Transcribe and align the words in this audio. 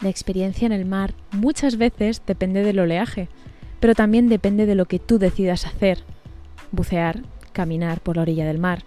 la 0.00 0.08
experiencia 0.08 0.66
en 0.66 0.72
el 0.72 0.84
mar 0.84 1.14
muchas 1.32 1.76
veces 1.76 2.22
depende 2.26 2.62
del 2.62 2.78
oleaje, 2.78 3.28
pero 3.80 3.94
también 3.94 4.28
depende 4.28 4.66
de 4.66 4.74
lo 4.74 4.86
que 4.86 4.98
tú 4.98 5.18
decidas 5.18 5.66
hacer. 5.66 6.04
Bucear, 6.70 7.22
caminar 7.52 8.00
por 8.00 8.16
la 8.16 8.22
orilla 8.22 8.46
del 8.46 8.58
mar, 8.58 8.84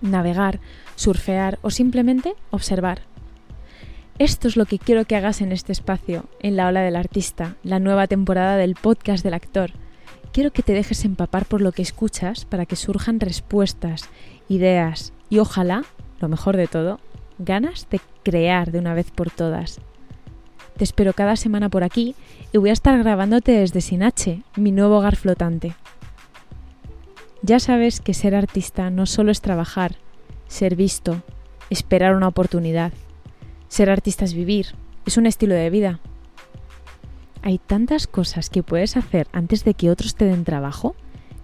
navegar, 0.00 0.60
surfear 0.96 1.58
o 1.62 1.70
simplemente 1.70 2.34
observar. 2.50 3.02
Esto 4.18 4.46
es 4.46 4.56
lo 4.56 4.66
que 4.66 4.78
quiero 4.78 5.04
que 5.04 5.16
hagas 5.16 5.40
en 5.40 5.52
este 5.52 5.72
espacio, 5.72 6.26
en 6.40 6.56
la 6.56 6.68
ola 6.68 6.82
del 6.82 6.96
artista, 6.96 7.56
la 7.62 7.78
nueva 7.78 8.06
temporada 8.06 8.56
del 8.56 8.74
podcast 8.74 9.24
del 9.24 9.34
actor. 9.34 9.72
Quiero 10.32 10.50
que 10.50 10.62
te 10.62 10.72
dejes 10.72 11.04
empapar 11.04 11.44
por 11.46 11.60
lo 11.60 11.72
que 11.72 11.82
escuchas 11.82 12.44
para 12.44 12.66
que 12.66 12.76
surjan 12.76 13.20
respuestas, 13.20 14.08
ideas 14.48 15.12
y 15.28 15.38
ojalá, 15.38 15.84
lo 16.20 16.28
mejor 16.28 16.56
de 16.56 16.66
todo, 16.66 17.00
ganas 17.38 17.88
de 17.90 18.00
crear 18.22 18.70
de 18.70 18.78
una 18.78 18.94
vez 18.94 19.10
por 19.10 19.30
todas. 19.30 19.80
Te 20.76 20.84
espero 20.84 21.12
cada 21.12 21.36
semana 21.36 21.68
por 21.68 21.84
aquí 21.84 22.14
y 22.52 22.58
voy 22.58 22.70
a 22.70 22.72
estar 22.72 22.98
grabándote 22.98 23.52
desde 23.52 23.80
Sinache, 23.80 24.42
mi 24.56 24.72
nuevo 24.72 24.98
hogar 24.98 25.16
flotante. 25.16 25.74
Ya 27.42 27.58
sabes 27.58 28.00
que 28.00 28.14
ser 28.14 28.34
artista 28.34 28.90
no 28.90 29.06
solo 29.06 29.30
es 29.30 29.40
trabajar, 29.40 29.96
ser 30.46 30.76
visto, 30.76 31.22
esperar 31.70 32.14
una 32.14 32.28
oportunidad. 32.28 32.92
Ser 33.68 33.90
artista 33.90 34.24
es 34.24 34.34
vivir, 34.34 34.74
es 35.06 35.16
un 35.16 35.26
estilo 35.26 35.54
de 35.54 35.70
vida. 35.70 36.00
Hay 37.42 37.58
tantas 37.58 38.06
cosas 38.06 38.48
que 38.50 38.62
puedes 38.62 38.96
hacer 38.96 39.26
antes 39.32 39.64
de 39.64 39.74
que 39.74 39.90
otros 39.90 40.14
te 40.14 40.24
den 40.24 40.44
trabajo 40.44 40.94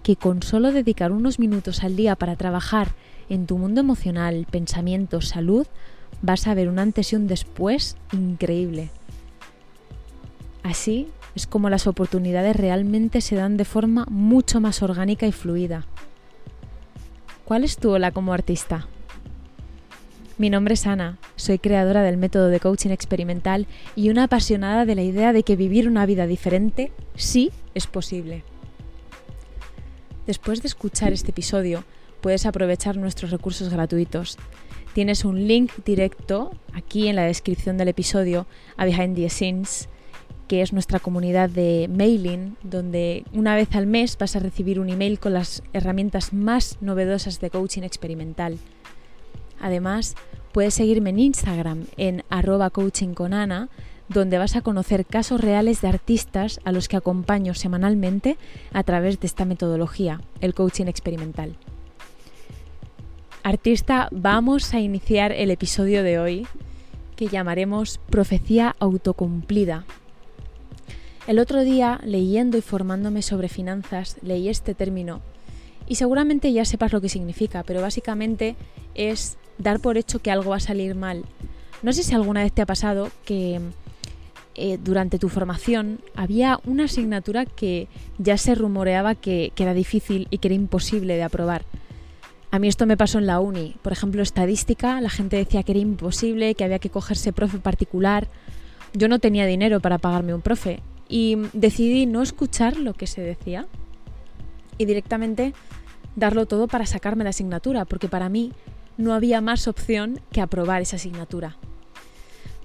que 0.03 0.15
con 0.15 0.41
solo 0.41 0.71
dedicar 0.71 1.11
unos 1.11 1.39
minutos 1.39 1.83
al 1.83 1.95
día 1.95 2.15
para 2.15 2.35
trabajar 2.35 2.89
en 3.29 3.45
tu 3.45 3.57
mundo 3.57 3.81
emocional, 3.81 4.47
pensamiento, 4.49 5.21
salud, 5.21 5.67
vas 6.21 6.47
a 6.47 6.53
ver 6.53 6.69
un 6.69 6.79
antes 6.79 7.13
y 7.13 7.15
un 7.15 7.27
después 7.27 7.97
increíble. 8.11 8.89
Así 10.69 11.07
es 11.33 11.47
como 11.47 11.71
las 11.71 11.87
oportunidades 11.87 12.55
realmente 12.55 13.21
se 13.21 13.35
dan 13.35 13.57
de 13.57 13.65
forma 13.65 14.05
mucho 14.07 14.61
más 14.61 14.83
orgánica 14.83 15.25
y 15.25 15.31
fluida. 15.31 15.87
¿Cuál 17.43 17.63
es 17.63 17.77
tu 17.77 17.89
ola 17.89 18.11
como 18.11 18.33
artista? 18.33 18.87
Mi 20.37 20.51
nombre 20.51 20.75
es 20.75 20.85
Ana, 20.85 21.17
soy 21.35 21.57
creadora 21.57 22.03
del 22.03 22.17
método 22.17 22.49
de 22.49 22.59
coaching 22.59 22.91
experimental 22.91 23.65
y 23.95 24.11
una 24.11 24.25
apasionada 24.25 24.85
de 24.85 24.93
la 24.93 25.01
idea 25.01 25.33
de 25.33 25.41
que 25.41 25.55
vivir 25.55 25.87
una 25.87 26.05
vida 26.05 26.27
diferente 26.27 26.91
sí 27.15 27.51
es 27.73 27.87
posible. 27.87 28.43
Después 30.27 30.61
de 30.61 30.67
escuchar 30.67 31.13
este 31.13 31.31
episodio, 31.31 31.83
puedes 32.21 32.45
aprovechar 32.45 32.95
nuestros 32.95 33.31
recursos 33.31 33.69
gratuitos. 33.69 34.37
Tienes 34.93 35.25
un 35.25 35.47
link 35.47 35.71
directo 35.83 36.51
aquí 36.73 37.07
en 37.07 37.15
la 37.15 37.23
descripción 37.23 37.75
del 37.77 37.87
episodio 37.87 38.45
a 38.77 38.85
Behind 38.85 39.15
the 39.15 39.31
Scenes 39.31 39.89
que 40.49 40.63
es 40.63 40.73
nuestra 40.73 40.99
comunidad 40.99 41.47
de 41.47 41.87
mailing, 41.87 42.57
donde 42.63 43.23
una 43.33 43.55
vez 43.55 43.75
al 43.75 43.85
mes 43.85 44.17
vas 44.17 44.35
a 44.35 44.39
recibir 44.39 44.79
un 44.79 44.89
email 44.89 45.19
con 45.19 45.33
las 45.33 45.61
herramientas 45.73 46.33
más 46.33 46.79
novedosas 46.81 47.39
de 47.39 47.51
coaching 47.51 47.83
experimental. 47.83 48.57
Además, 49.61 50.15
puedes 50.51 50.73
seguirme 50.73 51.11
en 51.11 51.19
Instagram 51.19 51.85
en 51.97 52.23
arroba 52.31 52.71
coaching 52.71 53.13
con 53.13 53.35
Ana, 53.35 53.69
donde 54.07 54.39
vas 54.39 54.55
a 54.55 54.61
conocer 54.61 55.05
casos 55.05 55.39
reales 55.39 55.81
de 55.81 55.87
artistas 55.87 56.59
a 56.63 56.71
los 56.71 56.87
que 56.87 56.97
acompaño 56.97 57.53
semanalmente 57.53 58.35
a 58.73 58.81
través 58.81 59.19
de 59.19 59.27
esta 59.27 59.45
metodología, 59.45 60.19
el 60.41 60.55
coaching 60.55 60.87
experimental. 60.87 61.57
Artista, 63.43 64.09
vamos 64.11 64.73
a 64.73 64.79
iniciar 64.79 65.31
el 65.31 65.51
episodio 65.51 66.01
de 66.01 66.17
hoy 66.17 66.47
que 67.15 67.27
llamaremos 67.27 67.99
Profecía 68.09 68.75
autocumplida 68.79 69.85
el 71.29 71.37
otro 71.37 71.63
día, 71.63 72.01
leyendo 72.03 72.57
y 72.57 72.61
formándome 72.61 73.21
sobre 73.21 73.49
finanzas, 73.49 74.17
leí 74.23 74.49
este 74.49 74.73
término 74.73 75.21
y 75.87 75.93
seguramente 75.93 76.51
ya 76.51 76.65
sepas 76.65 76.91
lo 76.91 77.01
que 77.01 77.07
significa, 77.07 77.61
pero 77.61 77.83
básicamente 77.83 78.55
es 78.95 79.37
dar 79.59 79.79
por 79.79 79.95
hecho 79.99 80.17
que 80.17 80.31
algo 80.31 80.49
va 80.49 80.55
a 80.55 80.59
salir 80.59 80.95
mal. 80.95 81.25
No 81.83 81.93
sé 81.93 82.01
si 82.01 82.15
alguna 82.15 82.41
vez 82.41 82.51
te 82.51 82.63
ha 82.63 82.65
pasado 82.65 83.11
que 83.25 83.61
eh, 84.55 84.79
durante 84.83 85.19
tu 85.19 85.29
formación 85.29 85.99
había 86.15 86.59
una 86.65 86.85
asignatura 86.85 87.45
que 87.45 87.87
ya 88.17 88.35
se 88.39 88.55
rumoreaba 88.55 89.13
que, 89.13 89.51
que 89.53 89.61
era 89.61 89.75
difícil 89.75 90.27
y 90.31 90.39
que 90.39 90.47
era 90.47 90.55
imposible 90.55 91.15
de 91.15 91.21
aprobar. 91.21 91.63
A 92.49 92.57
mí 92.57 92.67
esto 92.67 92.87
me 92.87 92.97
pasó 92.97 93.19
en 93.19 93.27
la 93.27 93.39
uni. 93.39 93.75
Por 93.83 93.93
ejemplo, 93.93 94.23
estadística, 94.23 94.99
la 94.99 95.11
gente 95.11 95.37
decía 95.37 95.61
que 95.61 95.73
era 95.73 95.79
imposible, 95.79 96.55
que 96.55 96.63
había 96.63 96.79
que 96.79 96.89
cogerse 96.89 97.33
profe 97.33 97.59
particular. 97.59 98.27
Yo 98.93 99.07
no 99.07 99.19
tenía 99.19 99.45
dinero 99.45 99.79
para 99.79 99.99
pagarme 99.99 100.33
un 100.33 100.41
profe 100.41 100.81
y 101.09 101.37
decidí 101.53 102.05
no 102.05 102.21
escuchar 102.21 102.77
lo 102.77 102.93
que 102.93 103.07
se 103.07 103.21
decía 103.21 103.67
y 104.77 104.85
directamente 104.85 105.53
darlo 106.15 106.45
todo 106.45 106.67
para 106.67 106.85
sacarme 106.85 107.23
la 107.23 107.31
asignatura, 107.31 107.83
porque 107.85 108.07
para 108.07 108.29
mí 108.29 108.53
no 108.97 109.13
había 109.13 109.41
más 109.41 109.67
opción 109.67 110.21
que 110.31 110.41
aprobar 110.41 110.81
esa 110.81 110.97
asignatura. 110.97 111.57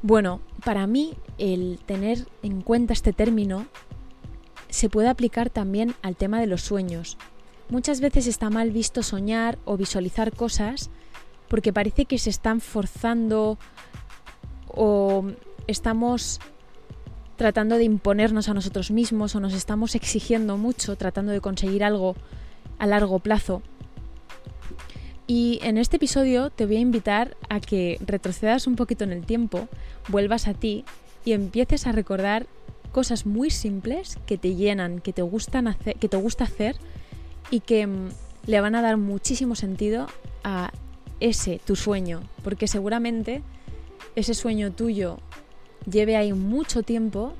Bueno, 0.03 0.41
para 0.65 0.87
mí 0.87 1.15
el 1.38 1.78
tener 1.87 2.27
en 2.43 2.60
cuenta 2.60 2.93
este 2.93 3.12
término 3.12 3.66
se 4.69 4.91
puede 4.91 5.09
aplicar 5.09 5.49
también 5.49 5.94
al 6.03 6.16
tema 6.16 6.41
de 6.41 6.47
los 6.47 6.60
sueños. 6.60 7.16
Muchas 7.71 8.00
veces 8.00 8.27
está 8.27 8.50
mal 8.50 8.71
visto 8.71 9.03
soñar 9.03 9.59
o 9.65 9.77
visualizar 9.77 10.33
cosas 10.33 10.91
porque 11.49 11.72
parece 11.72 12.04
que 12.04 12.19
se 12.19 12.31
están 12.31 12.60
forzando 12.60 13.59
o 14.66 15.25
estamos 15.66 16.41
tratando 17.37 17.77
de 17.77 17.84
imponernos 17.84 18.49
a 18.49 18.55
nosotros 18.55 18.91
mismos 18.91 19.34
o 19.34 19.41
nos 19.41 19.55
estamos 19.55 19.95
exigiendo 19.95 20.56
mucho 20.56 20.97
tratando 20.97 21.33
de 21.33 21.41
conseguir 21.41 21.84
algo 21.84 22.15
a 22.78 22.87
largo 22.87 23.19
plazo. 23.19 23.62
Y 25.27 25.59
en 25.62 25.78
este 25.78 25.97
episodio 25.97 26.50
te 26.50 26.67
voy 26.67 26.77
a 26.77 26.81
invitar 26.81 27.37
a 27.49 27.61
que 27.61 27.99
retrocedas 28.05 28.67
un 28.67 28.77
poquito 28.77 29.05
en 29.05 29.12
el 29.12 29.25
tiempo, 29.25 29.69
vuelvas 30.09 30.49
a 30.49 30.55
ti 30.55 30.84
y 31.25 31.33
empieces 31.33 31.87
a 31.87 31.93
recordar 31.93 32.47
cosas 32.93 33.25
muy 33.25 33.51
simples 33.51 34.19
que 34.27 34.39
te 34.39 34.55
llenan, 34.55 35.01
que 35.01 35.12
te 35.12 35.22
gustan 35.22 35.66
hacer, 35.66 35.97
que 35.97 36.09
te 36.09 36.16
gusta 36.19 36.45
hacer 36.45 36.77
y 37.51 37.61
que 37.61 37.87
mm, 37.87 38.11
le 38.47 38.61
van 38.61 38.75
a 38.75 38.83
dar 38.83 38.99
muchísimo 38.99 39.55
sentido 39.55 40.06
a 40.45 40.72
ese 41.21 41.61
tu 41.65 41.75
sueño, 41.75 42.22
porque 42.43 42.69
seguramente 42.69 43.43
ese 44.15 44.34
sueño 44.34 44.72
tuyo 44.72 45.19
lleve 45.91 46.17
ahí 46.17 46.33
mucho 46.33 46.83
tiempo 46.83 47.34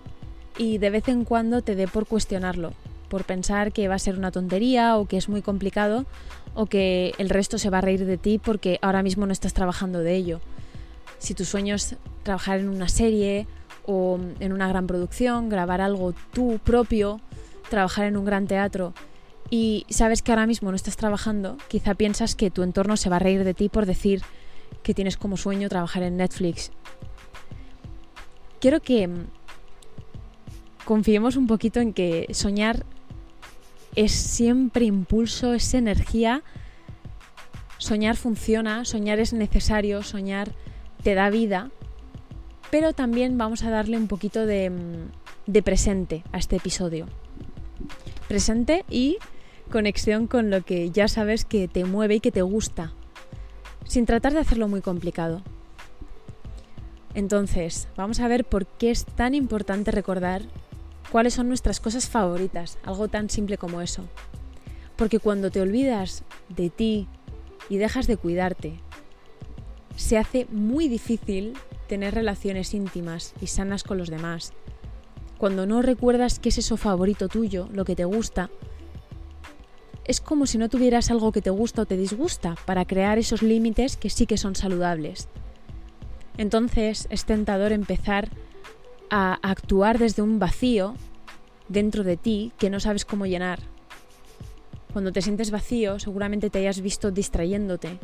y 0.59 0.78
de 0.78 0.91
vez 0.91 1.09
en 1.09 1.25
cuando 1.25 1.62
te 1.62 1.75
dé 1.75 1.88
por 1.88 2.06
cuestionarlo, 2.06 2.72
por 3.09 3.25
pensar 3.25 3.72
que 3.72 3.88
va 3.88 3.94
a 3.94 3.99
ser 3.99 4.16
una 4.16 4.31
tontería 4.31 4.97
o 4.97 5.06
que 5.06 5.16
es 5.16 5.28
muy 5.28 5.43
complicado 5.43 6.06
o 6.55 6.66
que 6.66 7.12
el 7.19 7.31
resto 7.31 7.59
se 7.59 7.71
va 7.71 7.78
a 7.78 7.81
reír 7.81 8.05
de 8.05 8.16
ti 8.16 8.38
porque 8.38 8.78
ahora 8.82 9.03
mismo 9.03 9.27
no 9.27 9.32
estás 9.32 9.55
trabajando 9.55 10.00
de 10.00 10.15
ello. 10.15 10.41
Si 11.19 11.34
tu 11.34 11.44
sueño 11.44 11.75
es 11.75 11.97
trabajar 12.22 12.60
en 12.60 12.69
una 12.69 12.88
serie 12.88 13.47
o 13.87 14.19
en 14.41 14.53
una 14.53 14.69
gran 14.69 14.87
producción, 14.87 15.49
grabar 15.49 15.81
algo 15.81 16.15
tú 16.32 16.61
propio, 16.62 17.21
trabajar 17.71 18.06
en 18.06 18.16
un 18.16 18.25
gran 18.25 18.47
teatro 18.47 18.94
y 19.50 19.84
sabes 19.88 20.22
que 20.22 20.32
ahora 20.32 20.47
mismo 20.47 20.71
no 20.71 20.76
estás 20.76 20.97
trabajando, 20.97 21.56
quizá 21.69 21.94
piensas 21.94 22.34
que 22.34 22.50
tu 22.50 22.62
entorno 22.62 22.97
se 22.97 23.11
va 23.11 23.16
a 23.16 23.21
reír 23.21 23.44
de 23.44 23.55
ti 23.55 23.69
por 23.69 23.87
decir 23.87 24.22
que 24.82 24.94
tienes 24.94 25.16
como 25.16 25.37
sueño 25.37 25.69
trabajar 25.69 26.03
en 26.03 26.16
Netflix 26.16 26.71
quiero 28.64 28.80
que 28.80 29.06
mm, 29.06 29.26
confiemos 30.86 31.36
un 31.36 31.47
poquito 31.47 31.80
en 31.80 31.92
que 31.92 32.28
soñar 32.32 32.86
es 33.94 34.12
siempre 34.12 34.86
impulso, 34.86 35.52
es 35.52 35.75
energía. 35.75 36.42
Soñar 37.76 38.16
funciona, 38.16 38.86
soñar 38.86 39.20
es 39.20 39.34
necesario, 39.34 40.02
soñar 40.02 40.52
te 41.02 41.14
da 41.14 41.28
vida, 41.28 41.70
pero 42.70 42.94
también 42.94 43.37
vamos 43.37 43.64
a 43.64 43.70
darle 43.70 43.99
un 43.99 44.08
poquito 44.08 44.46
de, 44.46 44.70
mm, 44.70 45.10
de 45.46 45.62
presente 45.62 46.25
a 46.32 46.38
este 46.38 46.56
episodio. 46.56 47.05
Presente 48.28 48.87
y 48.88 49.19
conexión 49.70 50.26
con 50.26 50.49
lo 50.49 50.62
que 50.62 50.90
ya 50.90 51.06
sabes 51.08 51.44
que 51.44 51.69
te 51.69 51.84
mueve 51.84 52.14
y 52.14 52.20
que 52.20 52.32
te 52.32 52.40
gusta, 52.40 52.94
sin 53.84 54.06
tratar 54.06 54.32
de 54.32 54.38
hacerlo 54.38 54.69
muy 54.69 54.81
complicado. 54.81 55.43
Entonces, 57.14 57.88
vamos 57.96 58.19
a 58.20 58.28
ver 58.28 58.44
por 58.44 58.66
qué 58.66 58.90
es 58.90 59.05
tan 59.05 59.34
importante 59.34 59.93
recordar 59.93 60.43
cuáles 61.12 61.34
son 61.34 61.49
nuestras 61.49 61.78
cosas 61.78 62.08
favoritas, 62.08 62.78
algo 62.82 63.08
tan 63.08 63.31
simple 63.31 63.56
como 63.56 63.81
eso. 63.81 64.05
Porque 64.96 65.20
cuando 65.20 65.50
te 65.50 65.61
olvidas 65.61 66.25
de 66.49 66.70
ti 66.70 67.08
y 67.69 67.78
dejas 67.78 68.08
de 68.08 68.16
cuidarte, 68.16 68.81
se 69.96 70.19
hace 70.19 70.46
muy 70.50 70.88
difícil 70.88 71.55
tener 71.88 72.14
relaciones 72.14 72.75
íntimas 72.75 73.34
y 73.40 73.46
sanas 73.46 73.84
con 73.84 73.99
los 73.99 74.10
demás. 74.10 74.52
Cuando 75.38 75.67
no 75.67 75.82
recuerdas 75.82 76.40
qué 76.40 76.49
es 76.49 76.58
eso 76.58 76.76
favorito 76.76 77.28
tuyo, 77.28 77.69
lo 77.72 77.84
que 77.84 77.94
te 77.94 78.05
gusta, 78.05 78.50
es 80.05 80.20
como 80.20 80.46
si 80.46 80.58
no 80.58 80.69
tuvieras 80.69 81.10
algo 81.10 81.32
que 81.32 81.43
te 81.43 81.50
gusta 81.50 81.82
o 81.82 81.87
te 81.87 81.96
disgusta 81.96 82.56
para 82.67 82.84
crear 82.84 83.19
esos 83.19 83.43
límites 83.43 83.96
que 83.96 84.10
sí 84.10 84.26
que 84.26 84.37
son 84.37 84.55
saludables. 84.55 85.28
Entonces 86.36 87.06
es 87.10 87.25
tentador 87.25 87.72
empezar 87.72 88.28
a 89.10 89.34
actuar 89.42 89.98
desde 89.98 90.22
un 90.22 90.38
vacío 90.38 90.94
dentro 91.69 92.04
de 92.04 92.16
ti 92.16 92.52
que 92.58 92.70
no 92.70 92.81
sabes 92.81 93.04
cómo 93.04 93.26
llenar. 93.26 93.60
Cuando 94.92 95.12
te 95.12 95.22
sientes 95.22 95.50
vacío, 95.50 95.98
seguramente 95.98 96.50
te 96.50 96.58
hayas 96.58 96.81
visto 96.81 97.10
distrayéndote 97.10 97.98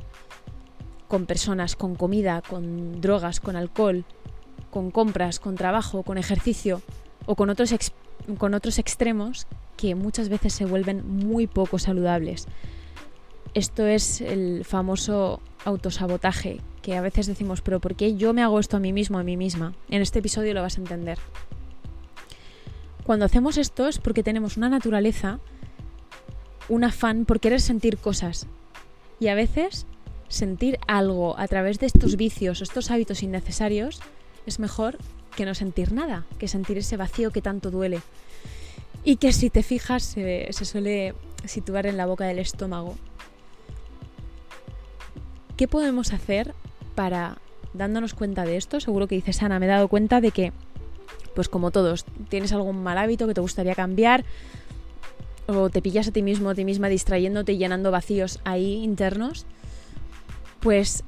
con 1.09 1.27
personas, 1.27 1.75
con 1.75 1.97
comida, 1.97 2.43
con 2.43 3.01
drogas, 3.01 3.41
con 3.41 3.57
alcohol, 3.57 4.05
con 4.71 4.91
compras, 4.91 5.41
con 5.41 5.57
trabajo, 5.57 6.05
con 6.05 6.19
ejercicio 6.19 6.83
o 7.27 7.35
con 7.35 7.51
otros, 7.51 7.75
con 8.39 8.55
otros 8.55 8.79
extremos 8.79 9.47
que 9.77 9.95
muchas 9.95 10.29
veces 10.29 10.53
se 10.53 10.67
vuelven 10.67 11.05
muy 11.09 11.47
poco 11.47 11.79
saludables. 11.79 12.47
Esto 13.55 13.87
es 13.87 14.21
el 14.21 14.65
famoso 14.65 15.41
autosabotaje, 15.65 16.61
que 16.83 16.97
a 16.97 17.01
veces 17.01 17.27
decimos, 17.27 17.61
pero 17.61 17.81
¿por 17.81 17.95
qué 17.95 18.17
yo 18.17 18.33
me 18.33 18.43
hago 18.43 18.59
esto 18.61 18.77
a 18.77 18.81
mí 18.81 18.93
mismo, 18.93 19.19
a 19.19 19.23
mí 19.23 19.37
misma? 19.37 19.75
En 19.89 20.03
este 20.03 20.21
episodio 20.21 20.55
lo 20.55 20.63
vas 20.63 20.79
a 20.79 20.81
entender. 20.81 21.19
Cuando 23.05 23.25
hacemos 23.25 23.57
esto 23.57 23.89
es 23.89 23.99
porque 23.99 24.23
tenemos 24.23 24.57
una 24.57 24.69
naturaleza, 24.69 25.41
un 26.69 26.85
afán 26.85 27.25
por 27.25 27.41
querer 27.41 27.61
sentir 27.61 27.99
cosas. 27.99 28.47
Y 29.19 29.29
a 29.29 29.35
veces 29.35 29.87
sentir 30.29 30.79
algo 30.87 31.39
a 31.39 31.49
través 31.49 31.79
de 31.81 31.87
estos 31.87 32.17
vicios, 32.17 32.63
estos 32.63 32.91
hábitos 32.91 33.23
innecesarios, 33.23 34.01
es 34.47 34.59
mejor 34.59 34.97
que 35.37 35.45
no 35.45 35.55
sentir 35.55 35.93
nada, 35.93 36.25
que 36.39 36.49
sentir 36.49 36.79
ese 36.79 36.97
vacío 36.97 37.31
que 37.31 37.43
tanto 37.43 37.71
duele. 37.71 38.01
Y 39.05 39.17
que 39.17 39.33
si 39.33 39.51
te 39.51 39.63
fijas 39.63 40.03
se, 40.03 40.49
se 40.53 40.65
suele 40.65 41.15
situar 41.45 41.87
en 41.87 41.97
la 41.97 42.07
boca 42.07 42.27
del 42.27 42.39
estómago. 42.39 42.97
¿Qué 45.61 45.69
podemos 45.69 46.15
hacer 46.15 46.55
para, 46.95 47.37
dándonos 47.75 48.15
cuenta 48.15 48.47
de 48.47 48.57
esto, 48.57 48.81
seguro 48.81 49.07
que 49.07 49.17
dices, 49.17 49.43
Ana, 49.43 49.59
me 49.59 49.67
he 49.67 49.69
dado 49.69 49.89
cuenta 49.89 50.23
de 50.23 50.31
que 50.31 50.55
pues 51.35 51.51
como 51.51 51.71
todos, 51.71 52.07
tienes 52.31 52.55
algún 52.55 52.83
mal 52.83 52.97
hábito 52.97 53.27
que 53.27 53.35
te 53.35 53.43
gustaría 53.43 53.75
cambiar 53.75 54.25
o 55.47 55.69
te 55.69 55.83
pillas 55.83 56.09
a 56.09 56.13
ti 56.13 56.23
mismo, 56.23 56.49
a 56.49 56.55
ti 56.55 56.65
misma 56.65 56.89
distrayéndote 56.89 57.53
y 57.53 57.59
llenando 57.59 57.91
vacíos 57.91 58.41
ahí 58.45 58.83
internos, 58.83 59.45
pues 60.61 61.05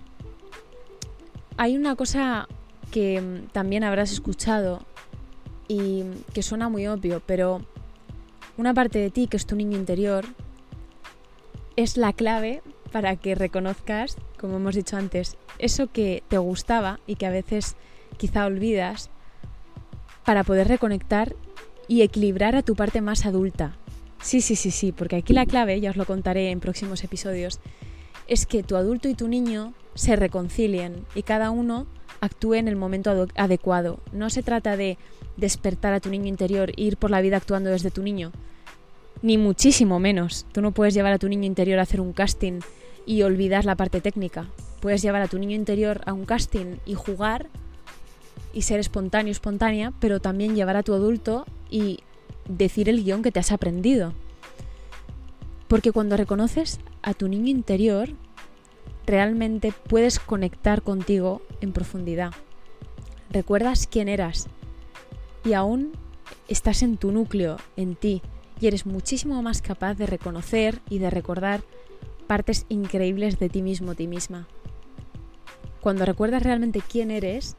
hay 1.57 1.75
una 1.75 1.97
cosa 1.97 2.47
que 2.91 3.47
también 3.53 3.85
habrás 3.85 4.13
escuchado 4.13 4.83
y 5.67 6.03
que 6.35 6.43
suena 6.43 6.69
muy 6.69 6.87
obvio, 6.89 7.23
pero 7.25 7.63
una 8.59 8.75
parte 8.75 8.99
de 8.99 9.09
ti, 9.09 9.29
que 9.29 9.39
es 9.39 9.47
tu 9.47 9.57
niño 9.57 9.79
interior, 9.79 10.27
es 11.77 11.97
la 11.97 12.13
clave 12.13 12.61
para 12.93 13.17
que 13.17 13.35
reconozcas, 13.35 14.17
como 14.39 14.57
hemos 14.57 14.75
dicho 14.75 14.97
antes, 14.97 15.37
eso 15.59 15.91
que 15.91 16.23
te 16.29 16.39
gustaba 16.39 17.01
y 17.07 17.17
que 17.17 17.27
a 17.27 17.31
veces 17.31 17.77
quizá 18.19 18.47
olvidas 18.47 19.11
para 20.25 20.45
poder 20.45 20.69
reconectar 20.69 21.35
y 21.89 22.03
equilibrar 22.03 22.55
a 22.55 22.63
tu 22.63 22.77
parte 22.77 23.01
más 23.01 23.27
adulta. 23.27 23.77
Sí, 24.21 24.41
sí, 24.41 24.55
sí, 24.55 24.71
sí, 24.71 24.93
porque 24.93 25.17
aquí 25.17 25.33
la 25.33 25.47
clave, 25.47 25.81
ya 25.81 25.91
os 25.91 25.97
lo 25.97 26.07
contaré 26.07 26.51
en 26.51 26.61
próximos 26.61 27.03
episodios, 27.03 27.59
es 28.29 28.47
que 28.47 28.63
tu 28.63 28.77
adulto 28.77 29.09
y 29.09 29.15
tu 29.15 29.27
niño 29.27 29.75
se 29.95 30.15
reconcilien 30.15 31.05
y 31.15 31.23
cada 31.23 31.51
uno 31.51 31.87
actúe 32.21 32.55
en 32.55 32.69
el 32.69 32.77
momento 32.77 33.27
adecuado. 33.35 33.99
No 34.13 34.31
se 34.31 34.45
trata 34.45 34.77
de 34.77 34.97
despertar 35.37 35.93
a 35.93 36.01
tu 36.01 36.09
niño 36.09 36.29
interior 36.29 36.71
e 36.71 36.83
ir 36.83 36.97
por 36.97 37.11
la 37.11 37.21
vida 37.21 37.37
actuando 37.37 37.71
desde 37.71 37.91
tu 37.91 38.03
niño, 38.03 38.31
ni 39.23 39.39
muchísimo 39.39 39.99
menos. 39.99 40.47
Tú 40.53 40.61
no 40.61 40.73
puedes 40.73 40.95
llevar 40.95 41.13
a 41.13 41.19
tu 41.19 41.29
niño 41.29 41.45
interior 41.45 41.79
a 41.79 41.83
hacer 41.83 42.01
un 42.01 42.13
casting 42.13 42.61
y 43.07 43.23
olvidar 43.23 43.65
la 43.65 43.77
parte 43.77 44.01
técnica. 44.01 44.47
Puedes 44.81 45.03
llevar 45.03 45.23
a 45.23 45.29
tu 45.29 45.39
niño 45.39 45.55
interior 45.55 46.03
a 46.07 46.13
un 46.13 46.25
casting 46.25 46.77
y 46.85 46.95
jugar 46.95 47.49
y 48.53 48.63
ser 48.63 48.81
espontáneo, 48.81 49.31
espontánea, 49.31 49.93
pero 50.01 50.21
también 50.21 50.55
llevar 50.55 50.77
a 50.77 50.83
tu 50.83 50.93
adulto 50.93 51.47
y 51.71 52.01
decir 52.49 52.89
el 52.89 53.05
guion 53.05 53.23
que 53.23 53.33
te 53.33 53.41
has 53.41 53.53
aprendido. 53.53 54.13
Porque 55.69 55.93
cuando 55.93 56.17
reconoces 56.17 56.81
a 57.03 57.15
tu 57.15 57.29
niño 57.29 57.49
interior, 57.49 58.11
realmente 59.07 59.73
puedes 59.89 60.19
conectar 60.19 60.83
contigo 60.83 61.43
en 61.61 61.73
profundidad. 61.73 62.33
Recuerdas 63.31 63.87
quién 63.91 64.09
eras 64.09 64.49
y 65.45 65.55
aún 65.55 65.93
estás 66.49 66.83
en 66.83 66.99
tu 66.99 67.11
núcleo, 67.13 67.57
en 67.77 67.95
ti, 67.95 68.21
y 68.63 68.69
eres 68.69 68.87
muchísimo 68.87 69.43
más 69.43 69.61
capaz 69.61 69.95
de 69.95 70.07
reconocer 70.07 70.81
y 70.89 71.01
de 71.01 71.11
recordar 71.11 71.63
partes 72.29 72.65
increíbles 72.69 73.41
de 73.41 73.49
ti 73.49 73.61
mismo, 73.61 73.97
ti 73.97 74.07
misma. 74.07 74.47
Cuando 75.81 76.05
recuerdas 76.05 76.45
realmente 76.45 76.81
quién 76.81 77.11
eres, 77.11 77.57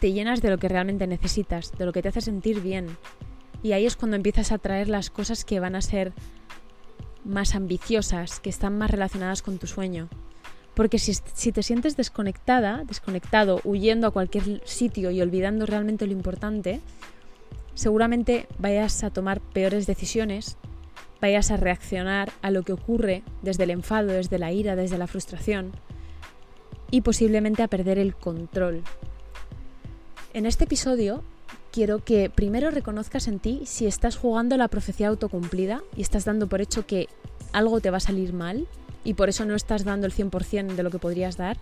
te 0.00 0.12
llenas 0.12 0.42
de 0.42 0.50
lo 0.50 0.58
que 0.58 0.68
realmente 0.68 1.06
necesitas, 1.06 1.72
de 1.72 1.86
lo 1.86 1.92
que 1.92 2.02
te 2.02 2.10
hace 2.10 2.20
sentir 2.20 2.60
bien. 2.60 2.98
Y 3.62 3.72
ahí 3.72 3.86
es 3.86 3.96
cuando 3.96 4.16
empiezas 4.16 4.52
a 4.52 4.58
traer 4.58 4.90
las 4.90 5.08
cosas 5.08 5.46
que 5.46 5.60
van 5.60 5.74
a 5.74 5.80
ser 5.80 6.12
más 7.24 7.54
ambiciosas, 7.54 8.38
que 8.38 8.50
están 8.50 8.76
más 8.76 8.90
relacionadas 8.90 9.40
con 9.40 9.56
tu 9.56 9.66
sueño. 9.66 10.10
Porque 10.74 10.98
si, 10.98 11.14
si, 11.14 11.52
te 11.52 11.62
sientes 11.62 11.96
desconectada, 11.96 12.84
desconectado, 12.84 13.62
huyendo 13.64 14.08
a 14.08 14.10
cualquier 14.10 14.60
sitio 14.66 15.10
y 15.10 15.22
olvidando 15.22 15.64
realmente 15.64 16.06
lo 16.06 16.12
importante, 16.12 16.82
seguramente 17.74 18.46
vayas 18.58 19.04
a 19.04 19.10
tomar 19.10 19.40
peores 19.40 19.86
decisiones, 19.86 20.56
vayas 21.20 21.50
a 21.50 21.56
reaccionar 21.56 22.32
a 22.42 22.50
lo 22.50 22.62
que 22.62 22.72
ocurre 22.72 23.22
desde 23.42 23.64
el 23.64 23.70
enfado, 23.70 24.08
desde 24.08 24.38
la 24.38 24.52
ira, 24.52 24.76
desde 24.76 24.98
la 24.98 25.06
frustración 25.06 25.72
y 26.90 27.00
posiblemente 27.00 27.62
a 27.62 27.68
perder 27.68 27.98
el 27.98 28.14
control. 28.14 28.82
En 30.32 30.46
este 30.46 30.64
episodio 30.64 31.22
quiero 31.72 32.04
que 32.04 32.30
primero 32.30 32.70
reconozcas 32.70 33.26
en 33.26 33.40
ti 33.40 33.62
si 33.64 33.86
estás 33.86 34.16
jugando 34.16 34.56
la 34.56 34.68
profecía 34.68 35.08
autocumplida 35.08 35.82
y 35.96 36.02
estás 36.02 36.24
dando 36.24 36.48
por 36.48 36.60
hecho 36.60 36.86
que 36.86 37.08
algo 37.52 37.80
te 37.80 37.90
va 37.90 37.96
a 37.96 38.00
salir 38.00 38.32
mal 38.32 38.68
y 39.02 39.14
por 39.14 39.28
eso 39.28 39.44
no 39.44 39.54
estás 39.54 39.84
dando 39.84 40.06
el 40.06 40.12
100% 40.12 40.74
de 40.74 40.82
lo 40.82 40.90
que 40.90 40.98
podrías 40.98 41.36
dar. 41.36 41.58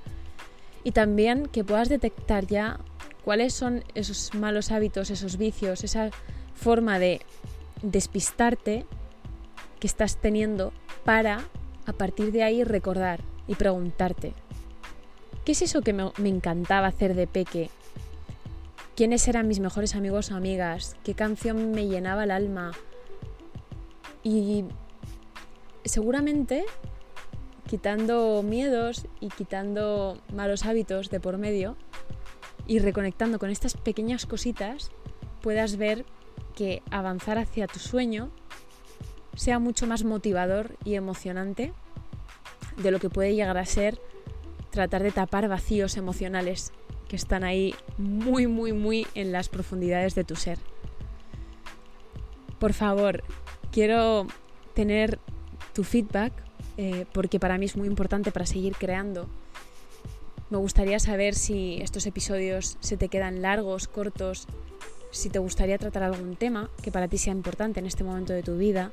Y 0.85 0.93
también 0.93 1.47
que 1.47 1.65
puedas 1.65 1.89
detectar 1.89 2.47
ya 2.47 2.81
cuáles 3.25 3.55
son 3.55 3.85
esos 3.95 4.35
malos 4.35 4.71
hábitos, 4.71 5.11
esos 5.11 5.37
vicios, 5.37 5.85
esa 5.85 6.11
forma 6.55 6.99
de 6.99 7.21
despistarte 7.83 8.87
que 9.81 9.87
estás 9.87 10.17
teniendo 10.17 10.73
para 11.05 11.41
a 11.87 11.93
partir 11.93 12.33
de 12.33 12.43
ahí 12.43 12.65
recordar 12.65 13.21
y 13.49 13.55
preguntarte, 13.55 14.35
¿qué 15.45 15.53
es 15.53 15.63
eso 15.63 15.83
que 15.83 15.93
me, 15.93 16.13
encantaba 16.29 16.87
hacer 16.87 17.15
de 17.15 17.27
peque 17.27 17.71
quiénes 18.95 19.27
eran 19.27 19.49
mis 19.49 19.61
mejores 19.61 19.95
amigos 19.97 20.31
o 20.31 20.37
amigas, 20.37 20.97
qué 21.03 21.15
canción 21.15 21.73
me 21.73 21.89
llenaba 21.89 22.25
el 22.25 22.31
alma. 22.31 22.73
Y 24.23 24.65
seguramente 25.85 26.65
quitando 27.69 28.43
miedos 28.43 29.07
y 29.21 29.29
quitando 29.29 30.19
malos 30.33 30.65
hábitos 30.67 31.11
de 31.11 31.21
por 31.21 31.39
medio 31.39 31.77
y 32.67 32.79
reconectando 32.79 33.39
con 33.39 33.51
estas 33.51 33.77
pequeñas 33.77 34.27
cositas, 34.27 34.91
puedas 35.41 35.77
ver 35.77 36.05
que 36.55 36.83
avanzar 36.91 37.39
hacia 37.39 37.67
tu 37.67 37.79
sueño 37.79 38.31
sea 39.35 39.59
mucho 39.59 39.87
más 39.87 40.05
motivador 40.05 40.77
y 40.85 40.95
emocionante 40.95 41.73
de 42.77 42.91
lo 42.91 43.01
que 43.01 43.11
puede 43.11 43.35
llegar 43.35 43.59
a 43.59 43.67
ser 43.67 43.99
tratar 44.71 45.03
de 45.03 45.11
tapar 45.11 45.49
vacíos 45.49 45.97
emocionales 45.97 46.73
que 47.09 47.17
están 47.17 47.45
ahí 47.45 47.75
muy, 47.99 48.47
muy, 48.47 48.73
muy 48.73 49.07
en 49.15 49.33
las 49.33 49.49
profundidades 49.49 50.15
de 50.15 50.25
tu 50.25 50.35
ser. 50.35 50.59
Por 52.59 52.73
favor, 52.73 53.23
quiero 53.71 54.27
tener 54.75 55.19
tu 55.75 55.85
feedback 55.85 56.33
eh, 56.79 57.05
porque 57.13 57.39
para 57.39 57.59
mí 57.59 57.67
es 57.67 57.77
muy 57.77 57.87
importante 57.87 58.33
para 58.33 58.47
seguir 58.47 58.75
creando. 58.77 59.29
Me 60.53 60.59
gustaría 60.59 60.99
saber 60.99 61.35
si 61.35 61.79
estos 61.81 62.05
episodios 62.05 62.77
se 62.81 62.99
te 62.99 63.09
quedan 63.09 63.41
largos, 63.41 63.89
cortos, 63.89 64.47
si 65.11 65.31
te 65.31 65.39
gustaría 65.39 65.79
tratar 65.79 66.03
algún 66.03 66.37
tema 66.37 66.69
que 66.83 66.93
para 66.93 67.09
ti 67.09 67.17
sea 67.17 67.33
importante 67.33 67.81
en 67.81 67.87
este 67.87 68.05
momento 68.05 68.35
de 68.35 68.43
tu 68.43 68.59
vida 68.59 68.91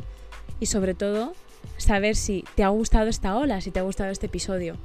y 0.62 0.68
sobre 0.68 0.94
todo 0.94 1.34
saber 1.76 2.16
si 2.16 2.46
te 2.56 2.64
ha 2.64 2.70
gustado 2.70 3.10
esta 3.10 3.36
ola, 3.36 3.60
si 3.60 3.72
te 3.72 3.80
ha 3.80 3.84
gustado 3.84 4.10
este 4.10 4.28
episodio. 4.28 4.78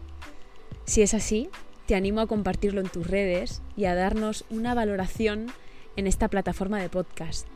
Si 0.85 1.01
es 1.01 1.15
así, 1.15 1.49
te 1.87 1.95
animo 1.95 2.21
a 2.21 2.27
compartirlo 2.27 2.81
en 2.81 2.89
tus 2.89 3.07
redes 3.07 3.63
y 3.77 3.85
a 3.85 3.95
darnos 3.95 4.45
una 4.51 4.75
valoración 4.75 5.53
en 5.95 6.09
esta 6.09 6.27
plataforma 6.27 6.83
de 6.83 6.89
podcast. 6.89 7.47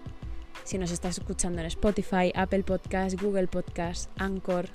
Si 0.63 0.79
nos 0.79 0.93
estás 0.93 1.19
escuchando 1.19 1.61
en 1.61 1.67
Spotify, 1.67 2.31
Apple 2.37 2.63
Podcast, 2.63 3.21
Google 3.21 3.49
Podcast, 3.49 4.13
Anchor. 4.17 4.69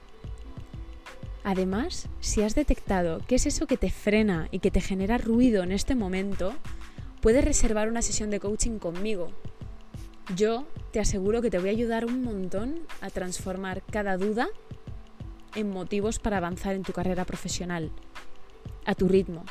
Además, 1.43 2.07
si 2.21 2.41
has 2.41 2.55
detectado 2.55 3.19
qué 3.27 3.35
es 3.35 3.45
eso 3.45 3.67
que 3.67 3.77
te 3.77 3.89
frena 3.89 4.47
y 4.51 4.59
que 4.59 4.71
te 4.71 4.81
genera 4.81 5.17
ruido 5.17 5.63
en 5.63 5.71
este 5.71 5.93
momento, 5.93 6.53
puedes 7.21 7.43
reservar 7.43 7.89
una 7.89 8.01
sesión 8.01 8.29
de 8.29 8.39
coaching 8.39 8.79
conmigo. 8.79 9.31
Yo 10.35 10.65
te 10.91 11.01
aseguro 11.01 11.41
que 11.41 11.49
te 11.49 11.59
voy 11.59 11.69
a 11.69 11.71
ayudar 11.71 12.05
un 12.05 12.23
montón 12.23 12.79
a 13.01 13.09
transformar 13.09 13.81
cada 13.91 14.15
duda 14.17 14.47
en 15.55 15.69
motivos 15.69 16.19
para 16.19 16.37
avanzar 16.37 16.75
en 16.75 16.83
tu 16.83 16.93
carrera 16.93 17.25
profesional 17.25 17.91
a 18.85 18.95
tu 18.95 19.07
ritmo. 19.07 19.43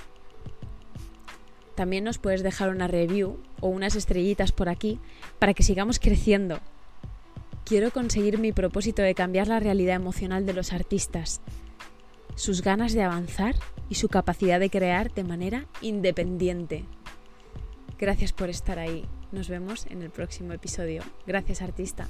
también 1.74 2.04
nos 2.04 2.18
puedes 2.18 2.42
dejar 2.42 2.68
una 2.68 2.86
review 2.86 3.38
o 3.60 3.68
unas 3.68 3.96
estrellitas 3.96 4.52
por 4.52 4.68
aquí 4.68 5.00
para 5.38 5.54
que 5.54 5.62
sigamos 5.62 5.98
creciendo. 5.98 6.60
Quiero 7.64 7.90
conseguir 7.92 8.38
mi 8.38 8.52
propósito 8.52 9.02
de 9.02 9.14
cambiar 9.14 9.48
la 9.48 9.60
realidad 9.60 9.96
emocional 9.96 10.46
de 10.46 10.52
los 10.52 10.72
artistas, 10.72 11.40
sus 12.34 12.62
ganas 12.62 12.92
de 12.92 13.02
avanzar 13.02 13.54
y 13.88 13.94
su 13.94 14.08
capacidad 14.08 14.58
de 14.58 14.70
crear 14.70 15.12
de 15.12 15.24
manera 15.24 15.66
independiente. 15.80 16.84
Gracias 17.98 18.32
por 18.32 18.50
estar 18.50 18.78
ahí. 18.78 19.06
Nos 19.30 19.48
vemos 19.48 19.86
en 19.86 20.02
el 20.02 20.10
próximo 20.10 20.52
episodio. 20.52 21.02
Gracias 21.26 21.62
artista. 21.62 22.08